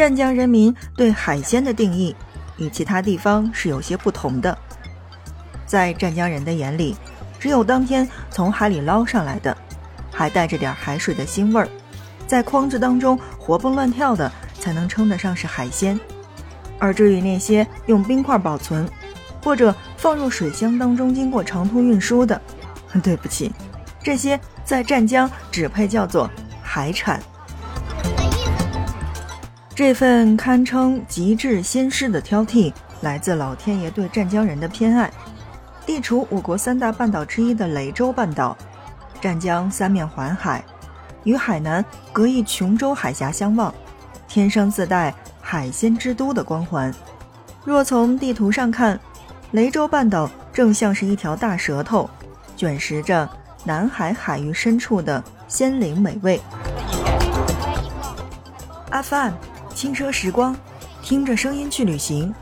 [0.00, 2.16] 湛江人民对海鲜的定义
[2.56, 4.56] 与其他地方是有些不同的。
[5.66, 6.96] 在湛江人的眼里，
[7.38, 9.54] 只有当天从海里捞上来的，
[10.10, 11.68] 还带着点海水的腥味儿，
[12.26, 16.00] 在筐子当中活蹦乱跳的，才能称得上是海鲜。
[16.78, 18.88] 而至于那些用冰块保存，
[19.44, 22.40] 或者放入水箱当中经过长途运输的，
[23.04, 23.52] 对不起，
[24.02, 26.30] 这些在湛江只配叫做
[26.62, 27.22] 海产。
[29.80, 32.70] 这份堪称极致鲜师的挑剔，
[33.00, 35.10] 来自老天爷对湛江人的偏爱。
[35.86, 38.54] 地处我国三大半岛之一的雷州半岛，
[39.22, 40.62] 湛江三面环海，
[41.24, 43.74] 与海南隔一琼州海峡相望，
[44.28, 46.92] 天生自带海鲜之都的光环。
[47.64, 49.00] 若从地图上看，
[49.52, 52.06] 雷州半岛正像是一条大舌头，
[52.54, 53.26] 卷食着
[53.64, 56.38] 南海海域深处的鲜灵美味。
[58.90, 59.32] 阿范。
[59.80, 60.54] 轻奢时光，
[61.02, 62.34] 听着声音去旅行。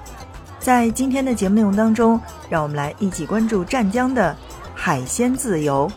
[0.59, 4.37] 在今天的节目内容当中，让我们来一起关注湛江的
[4.75, 5.89] 海鲜自由。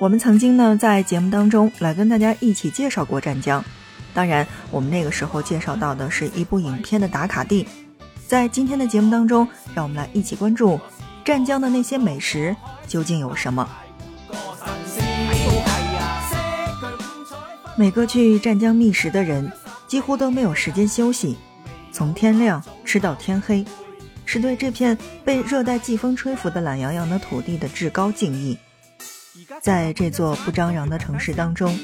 [0.00, 3.64] 我们曾经呢，在节目当中来跟大家一起介绍过湛江。
[4.14, 7.66] 当然，我们那个时候介绍到的是一部影片的打卡地。
[8.26, 10.80] 在今天的节目当中，让我们来一起关注
[11.24, 12.54] 湛江的那些美食
[12.86, 13.68] 究竟有什么。
[17.76, 19.50] 每个去湛江觅食的人，
[19.88, 21.36] 几乎都没有时间休息，
[21.90, 23.64] 从天亮吃到天黑，
[24.24, 28.56] 是对这片被热带季风吹拂的懒洋洋的土地的至高敬意。
[29.62, 31.76] 在这座不张扬的城市当中，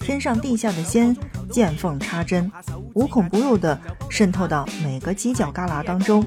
[0.00, 1.16] 天上地下的仙
[1.50, 2.50] 见缝插针，
[2.94, 3.78] 无孔不入地
[4.10, 6.24] 渗透到每个犄角旮旯当中，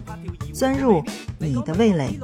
[0.53, 1.03] 钻入
[1.39, 2.19] 你的味蕾。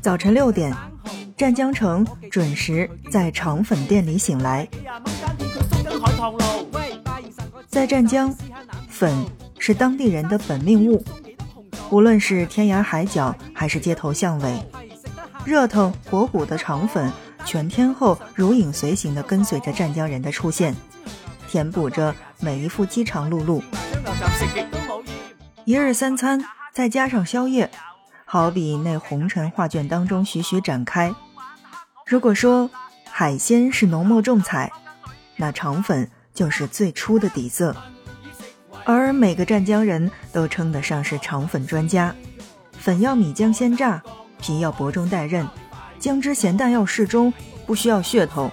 [0.00, 0.74] 早晨六点，
[1.36, 4.68] 湛江城准时在肠粉店里醒来。
[7.68, 8.34] 在湛江，
[8.88, 9.12] 粉
[9.58, 11.02] 是当地人的本命物。
[11.94, 14.60] 无论是天涯海角还是街头巷尾，
[15.44, 17.12] 热腾火鼓的肠粉
[17.44, 20.74] 全天候如影随形地跟随着湛江人的出现，
[21.46, 23.62] 填补着每一副饥肠辘辘。
[25.64, 27.70] 一日三餐再加上宵夜，
[28.24, 31.14] 好比那红尘画卷当中徐徐展开。
[32.08, 32.68] 如果说
[33.08, 34.72] 海鲜是浓墨重彩，
[35.36, 37.76] 那肠粉就是最初的底色。
[38.84, 42.14] 而每个湛江人都称得上是肠粉专家，
[42.72, 44.02] 粉要米浆先炸，
[44.38, 45.48] 皮要薄中带韧，
[45.98, 47.32] 姜汁咸淡要适中，
[47.66, 48.50] 不需要噱头，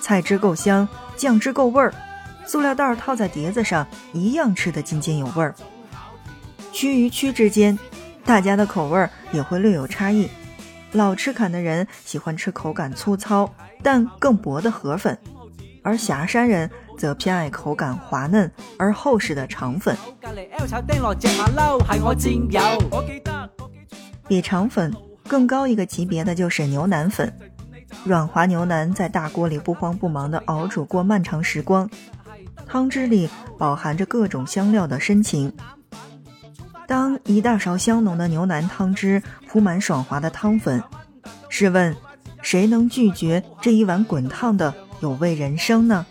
[0.00, 1.94] 菜汁够香，酱汁够味儿，
[2.44, 5.54] 塑料袋套在碟子上一样吃得津津有味儿。
[6.72, 7.78] 区与区之间，
[8.24, 10.28] 大家的口味也会略有差异。
[10.92, 15.16] 老吃坎的人喜欢吃口感粗糙但更薄的河粉，
[15.82, 16.70] 而霞山人。
[17.00, 19.96] 则偏爱口感滑嫩而厚实的肠粉。
[24.28, 24.94] 比肠粉
[25.26, 27.32] 更高一个级别的就是牛腩粉，
[28.04, 31.88] 软滑牛腩在大锅里不慌不忙地熬煮过漫长时光，
[32.66, 35.50] 汤汁里饱含着各种香料的深情。
[36.86, 40.82] 当一大勺香浓的牛腩汤汁铺满爽滑的汤粉，
[41.48, 41.96] 试问
[42.42, 46.04] 谁能拒绝这一碗滚烫的有味人生呢？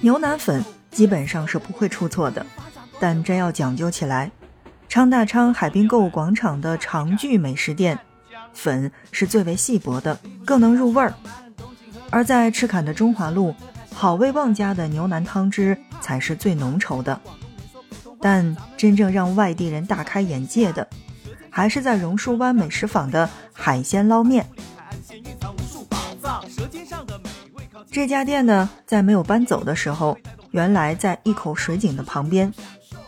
[0.00, 2.46] 牛腩粉基本上是不会出错的，
[3.00, 4.30] 但真要讲究起来，
[4.88, 7.98] 昌大昌海滨购物广场的长聚美食店
[8.52, 11.12] 粉是最为细薄的，更能入味儿；
[12.10, 13.54] 而在赤坎的中华路
[13.92, 17.20] 好味旺家的牛腩汤汁才是最浓稠的。
[18.20, 20.86] 但真正让外地人大开眼界的，
[21.56, 24.46] 还是在榕树湾美食坊的海鲜捞面。
[27.90, 30.18] 这家店呢，在没有搬走的时候，
[30.50, 32.52] 原来在一口水井的旁边。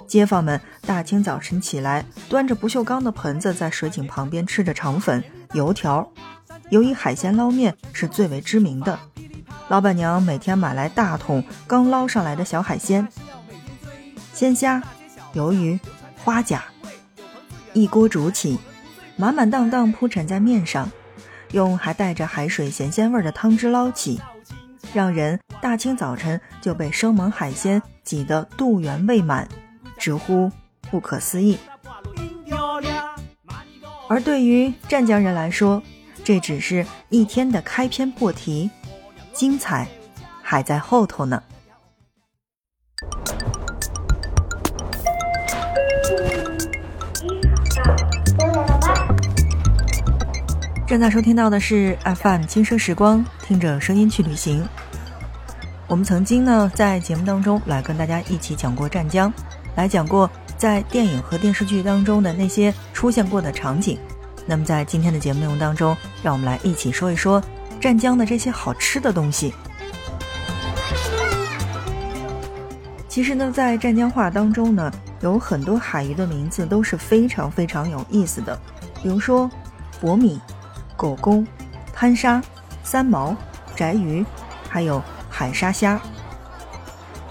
[0.06, 5.22] 街坊们大清早晨起来，端着不锈钢的盆子，在水井旁边吃着肠粉、
[5.52, 6.10] 油条。
[6.70, 8.98] 由于海鲜捞面是最为知名的，
[9.68, 13.06] 老板娘每天买来大桶刚捞上来的小海鲜，
[14.32, 14.82] 鲜虾、
[15.34, 15.78] 鱿鱼、
[16.24, 16.64] 花甲，
[17.72, 18.58] 一锅煮起，
[19.16, 20.90] 满满当当铺陈在面上，
[21.52, 24.20] 用还带着海水咸鲜味的汤汁捞起。
[24.94, 29.46] 让人大清早晨就被生猛海鲜挤得肚圆胃满，
[29.98, 30.50] 直呼
[30.90, 31.58] 不可思议。
[34.08, 35.82] 而对于湛江人来说，
[36.24, 38.70] 这只是一天的开篇破题，
[39.34, 39.86] 精彩
[40.42, 41.42] 还在后头呢。
[50.88, 54.66] 正在收听到的是 FM 轻奢时光，听着声音去旅行。
[55.86, 59.30] 我们曾经呢在节目当中来跟大家一起讲过湛江，
[59.76, 63.98] 来讲过在电影和电视剧当中的那些出现过的场景。
[64.46, 67.42] 那么在今天的节目内容当中，让我们来一起说一说
[67.78, 69.52] 湛江的这些好吃的东西。
[73.10, 78.58] 其实呢，在湛江话当中呢，有很多海鱼的名字都是非常非常有意思的，
[79.02, 79.50] 比如说
[80.00, 80.40] 博米。
[80.98, 81.46] 狗公、
[81.92, 82.42] 滩沙、
[82.82, 83.36] 三毛、
[83.76, 84.26] 宅鱼，
[84.68, 85.00] 还有
[85.30, 86.00] 海沙虾。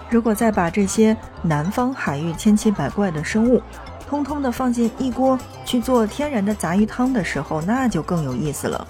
[0.10, 3.62] 如果再把这些南方海域千奇百怪的生物，
[4.08, 8.88] 通通的放进一锅去做天然的杂鱼汤的时候，那就更有意思了。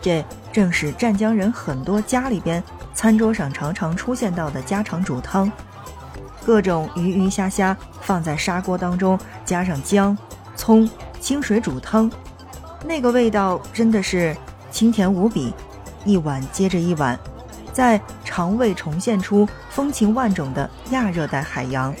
[0.00, 2.62] 这正是湛江人很多家里边
[2.94, 5.50] 餐桌上常常出现到的家常煮汤，
[6.46, 10.16] 各种鱼鱼虾虾放在砂锅当中，加上姜、
[10.54, 10.88] 葱、
[11.18, 12.08] 清水煮汤。
[12.86, 14.36] 那个味道真的是
[14.70, 15.54] 清甜无比，
[16.04, 17.18] 一碗接着一碗，
[17.72, 21.94] 在肠胃重现出风情万种的亚热带海洋。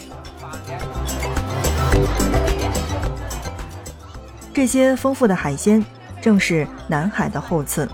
[4.52, 5.84] 这些丰富的海鲜
[6.20, 7.88] 正是南海的后赐。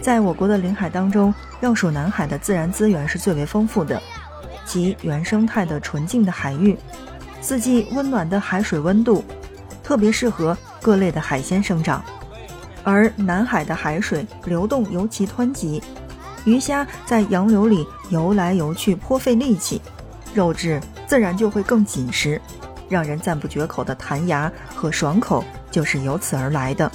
[0.00, 4.00] 在我国的领海当中，要数南海的自然资源是最为丰富的，
[4.64, 6.76] 其原生态的纯净的海域，
[7.40, 9.22] 四季温暖的海水温度，
[9.82, 12.04] 特别适合各类的海鲜生长。
[12.82, 15.82] 而南海的海水流动尤其湍急，
[16.44, 19.80] 鱼虾在洋流里游来游去颇费力气，
[20.34, 22.38] 肉质自然就会更紧实，
[22.90, 26.92] 让人赞不绝口的弹牙和爽口就是由此而来的。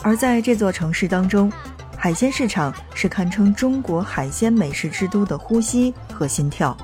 [0.00, 1.52] 而在这座城市当中，
[1.96, 6.78] 海鲜市场是堪称中国海鲜美食之都的呼吸和心跳。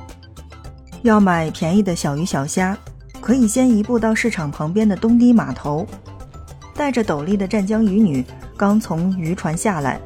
[1.03, 2.77] 要买便宜的小鱼小虾，
[3.25, 5.87] 可以先移步到市场旁边的东堤码头。
[6.75, 8.23] 戴着斗笠的湛江渔女
[8.55, 9.99] 刚从渔船下来，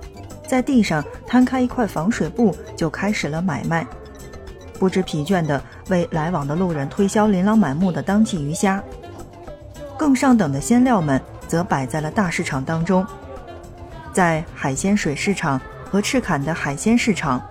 [0.46, 3.84] 在地上摊开一块防水布，就开始了买卖，
[4.78, 8.80] 不知疲倦地为来往的路人推销琳琅满目的当季鱼虾。
[9.96, 13.04] 更上等的鲜料们则摆在了大市场当中，
[14.12, 15.60] 在海鲜水市场
[15.90, 17.42] 和赤坎的海鲜市场，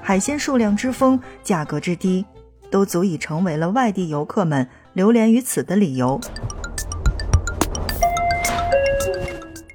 [0.00, 2.24] 海鲜数量之丰，价格之低，
[2.70, 6.20] 都足以成为了外地游客们流连于此的理由。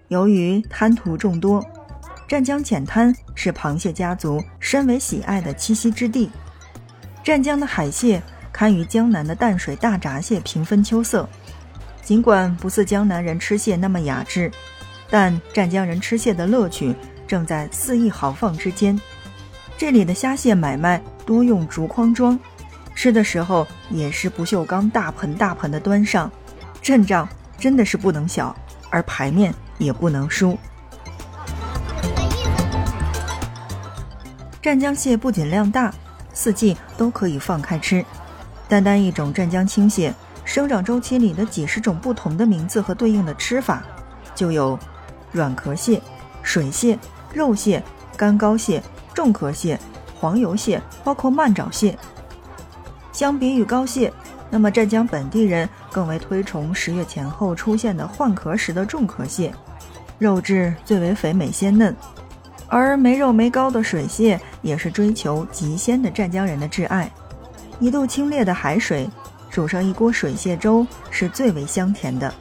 [0.08, 1.64] 由于滩涂众多，
[2.28, 6.32] 湛江浅滩是螃蟹家族深为喜爱的栖息之地。
[7.22, 11.28] 湛江的海蟹堪与江南的淡水大闸蟹平分秋色。
[12.02, 14.50] 尽管不似江南人吃蟹那么雅致，
[15.12, 16.96] 但湛江人吃蟹的乐趣
[17.28, 19.00] 正在肆意豪放之间。
[19.78, 22.40] 这里的虾蟹买卖多用竹筐装，
[23.00, 26.30] 吃的时候也是不锈钢大盆大盆的端上，
[26.82, 27.26] 阵仗
[27.58, 28.54] 真的是不能小，
[28.90, 29.56] 而排面。
[29.78, 30.60] 也不能输。
[34.62, 35.94] 湛江蟹不仅量大，
[36.34, 38.06] 四季都可以放开吃。
[38.68, 43.82] 单单一种湛江青蟹，生长周期里的几十种不同的名字和对应的吃法，
[44.36, 44.78] 就有
[45.32, 46.02] 软壳蟹、
[46.44, 47.00] 水蟹、
[47.34, 47.82] 肉蟹、
[48.18, 48.84] 干膏蟹、
[49.14, 49.80] 重壳蟹、
[50.20, 51.98] 黄油蟹，包括慢爪蟹。
[53.20, 54.14] 相比于膏蟹，
[54.50, 59.54] 那么湛江本地人更为推崇十月前后出现的换壳时的重壳蟹。
[60.18, 61.94] 肉质最为肥美鲜嫩，
[62.70, 67.12] 而没肉没膏的水蟹也是追求极鲜的湛江人的挚爱。
[67.78, 69.10] 一度清冽的海水，
[69.50, 72.34] 煮上一锅水蟹粥是最为香甜的。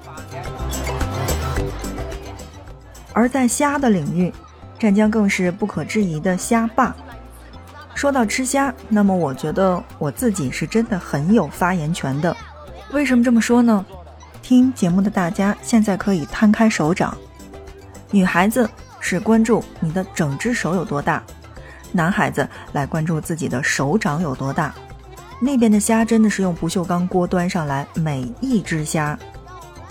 [3.13, 4.33] 而在虾的领域，
[4.79, 6.95] 湛江更是不可置疑的虾霸。
[7.99, 12.35] 说到吃虾，那么我觉得我自己是真的很有发言权的。
[12.93, 13.85] 为什么这么说呢？
[14.41, 17.19] 听节目的大家现在可以摊开手掌。
[18.13, 21.21] 女孩子是关注你的整只手有多大，
[21.91, 24.73] 男孩子来关注自己的手掌有多大。
[25.41, 29.19] 那边的虾真的是用不锈钢锅端上来，每一只虾，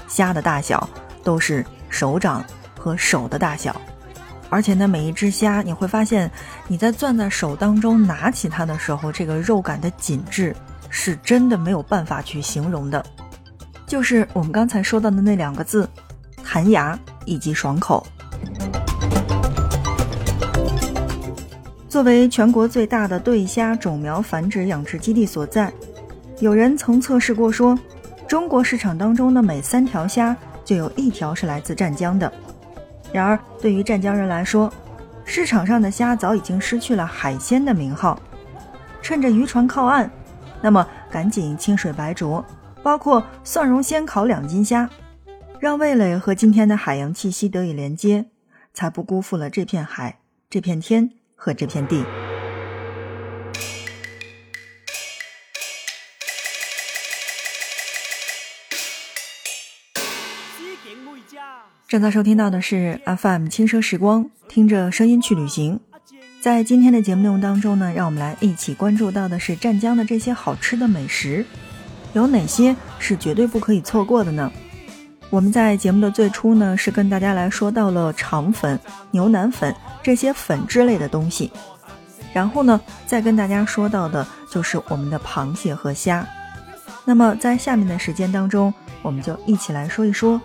[0.08, 0.90] 虾的大小
[1.26, 2.42] 都是手掌
[2.80, 3.76] 和手的大小，
[4.50, 6.32] 而且呢，每一只虾你会发现，
[6.68, 10.56] 你在攥在手当中拿起它的时候，这个肉感的紧致
[10.90, 13.06] 是真的没有办法去形容的，
[13.86, 15.90] 就是我们刚才说到的那两个字，
[16.44, 16.98] 弹牙。
[17.30, 18.08] 以及爽口。
[21.90, 25.70] 作为全国最大的对虾种苗繁殖养殖基地所在，
[26.40, 27.78] 有人曾测试过说，
[28.30, 32.32] 中国市场当中的每三条虾就有一条是来自湛江的。
[33.18, 34.72] 然而，对于湛江人来说，
[35.26, 38.22] 市场上的虾早已经失去了海鲜的名号。
[39.02, 40.08] 趁着渔船靠岸，
[40.62, 42.46] 那么赶紧清水白灼，
[42.84, 44.88] 包括蒜蓉鲜烤两斤虾，
[45.60, 48.28] 让味蕾和今天的海洋气息得以连接，
[48.72, 52.06] 才不辜负了这片海、这片天和这片地。
[61.88, 65.80] 正在收听到的是 FM 轻奢时光，听着声音去旅行。
[66.42, 71.46] 在今天的节目内容当中呢，让我们来一起关注到的是湛江的这些好吃的美食，
[72.12, 74.52] 有哪些是绝对不可以错过的呢？
[75.30, 78.78] 我们在节目的最初呢，是跟大家来说到了肠粉、
[79.12, 81.50] 牛腩粉这些粉之类的东西，
[82.34, 86.28] 然后呢，再跟大家说到的就是我们的螃蟹和虾。
[87.06, 90.42] 那么在下面的时间当中，我们就一起来说一说。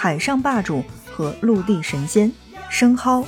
[0.00, 2.30] 海上霸主和陆地神仙
[2.70, 3.24] 生蚝。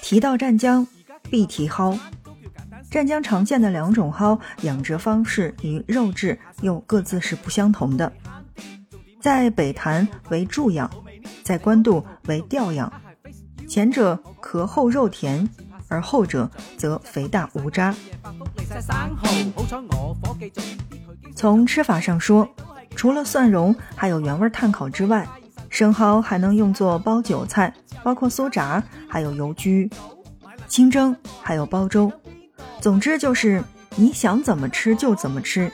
[0.00, 0.86] 提到湛江，
[1.28, 1.98] 必提蒿。
[2.88, 8.12] 湛江常见的两种蒿养殖方式与肉质又各自是不相同的，
[9.20, 10.88] 在北潭为助养，
[11.42, 12.92] 在官渡为钓养。
[13.66, 15.48] 前者壳厚肉甜，
[15.88, 17.92] 而后者则肥大无渣。
[21.34, 22.48] 从吃法上说。
[22.96, 25.28] 除了蒜蓉还有原味炭烤之外，
[25.68, 27.72] 生蚝还能用作包韭菜，
[28.02, 29.90] 包括酥炸，还有油焗、
[30.68, 32.10] 清蒸，还有煲粥。
[32.80, 33.62] 总之就是
[33.96, 35.70] 你想怎么吃就怎么吃。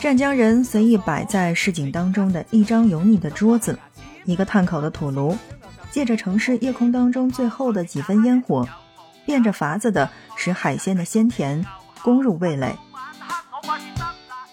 [0.00, 3.78] 湛江人随意摆在市井当中的一张油腻的桌子，
[4.24, 5.36] 一个炭烤的土炉，
[5.90, 8.66] 借着城市夜空当中最后的几分烟火，
[9.24, 11.64] 变着法子的使海鲜的鲜甜
[12.02, 12.74] 攻入味蕾。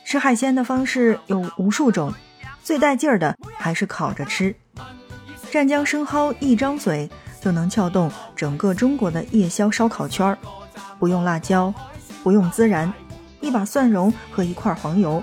[0.09, 2.11] 吃海鲜的方式有无数种，
[2.63, 4.55] 最带劲儿的还是烤着吃。
[5.51, 7.07] 湛江生蚝一张嘴
[7.39, 10.35] 就能撬动整个中国的夜宵烧烤圈儿，
[10.97, 11.71] 不用辣椒，
[12.23, 12.91] 不用孜然，
[13.39, 15.21] 一把蒜蓉和一块黄油，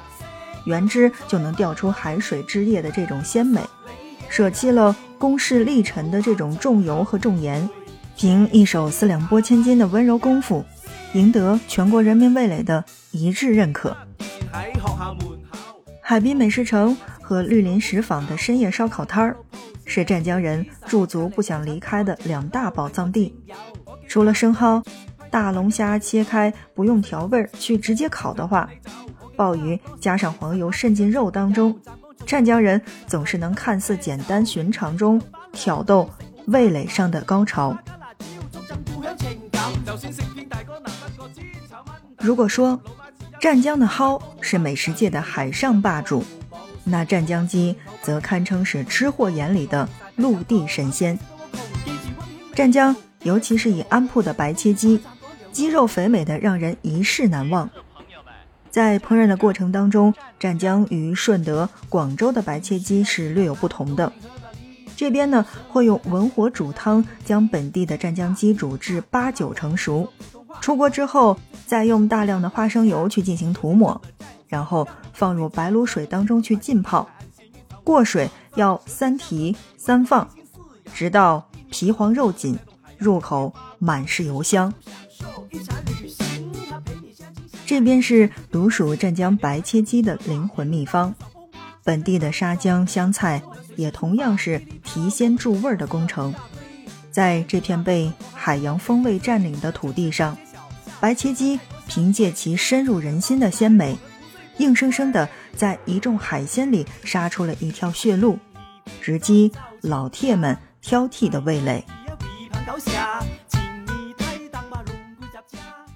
[0.66, 3.60] 原汁就能调出海水汁液的这种鲜美。
[4.28, 7.68] 舍弃了公式历陈的这种重油和重盐，
[8.16, 10.64] 凭一手四两拨千斤的温柔功夫，
[11.14, 13.96] 赢得全国人民味蕾的一致认可。
[16.08, 19.36] 海滨美食城和绿林石坊的深夜烧烤摊儿，
[19.84, 23.34] 是湛江人驻足不想离开的两大宝藏地。
[24.06, 24.80] 除了生蚝，
[25.32, 28.70] 大龙虾切开不用调味儿去直接烤的话，
[29.34, 31.76] 鲍鱼加上黄油渗进肉当中，
[32.24, 35.20] 湛江人总是能看似简单寻常中
[35.50, 36.08] 挑逗
[36.46, 37.76] 味蕾上的高潮。
[42.18, 42.80] 如果说，
[43.40, 46.24] 湛江的蒿是美食界的海上霸主，
[46.84, 51.18] 那湛江鸡则堪称是吃货眼里的陆地神仙。
[52.54, 55.00] 湛江，尤其是以安铺的白切鸡，
[55.52, 57.68] 鸡肉肥美的让人一世难忘。
[58.70, 64.12] 在烹饪的过程当中，湛江与顺德、广州的白切鸡是略有不同的。
[64.96, 70.10] 这边呢，会用文火煮汤，将本地的湛江鸡煮至八九成熟。
[70.60, 74.00] 出锅之后，再用大量的花生油去进行涂抹，
[74.48, 77.08] 然后放入白卤水当中去浸泡，
[77.84, 80.28] 过水要三提三放，
[80.92, 82.58] 直到皮黄肉紧，
[82.98, 84.72] 入口满是油香。
[87.64, 91.14] 这边是独属湛江白切鸡的灵魂秘方，
[91.82, 93.42] 本地的沙姜香菜
[93.76, 96.32] 也同样是提鲜助味的工程，
[97.10, 100.36] 在这片被海洋风味占领的土地上。
[101.00, 103.96] 白切鸡凭借其深入人心的鲜美，
[104.58, 108.38] 硬生生的在一众海鲜里杀出了一条血路，
[109.00, 111.84] 直击老铁们挑剔的味蕾。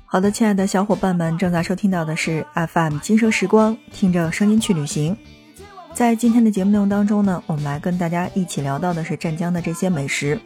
[0.05, 5.17] 好的，亲爱的小伙伴们，正在收听到的是 FM 金蛇时光，听着声音去旅行。
[5.95, 10.41] 在今天的节目内容当中呢，我们来跟大家一起聊到的是湛江的这些美食。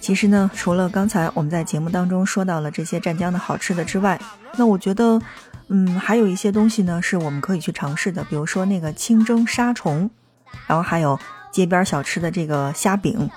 [0.00, 4.20] 其实呢，除了刚才我们在节目当中说到了这些湛江的好吃的之外，
[4.56, 5.20] 那我觉得，
[5.68, 10.08] 嗯，还有一些东西呢是我们可以去尝试的，比如说那个清蒸沙虫，
[10.66, 11.18] 然后还有
[11.50, 13.28] 街边小吃的这个虾饼。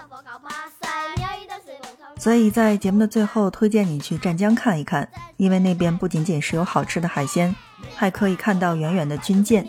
[2.20, 7.56] 所以在节目的最后，推荐你去湛江看一看，因为那边不仅仅是有好吃的海鲜，
[7.96, 9.66] 还可以看到远远的军舰。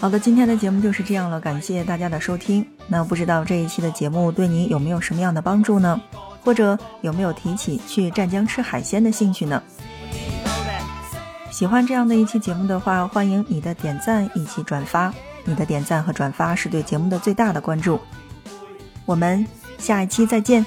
[0.00, 2.64] 好的，今天的节目就是这样了，感谢大家的收听。
[2.86, 6.00] 那不知道这一期的节目对你有没有什么样的帮助呢？
[6.44, 9.60] 或者有没有提起去湛江吃海鲜的兴趣呢？
[11.50, 15.12] 喜欢这样的一期节目的话，欢迎你的点赞以及转发。
[15.44, 17.98] 你的点赞和转发是对节目的最大的关注。
[19.04, 19.44] 我们
[19.78, 20.64] 下一期再见。